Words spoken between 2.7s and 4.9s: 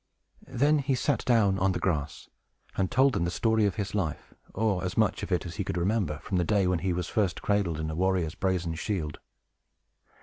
and told them the story of his life, or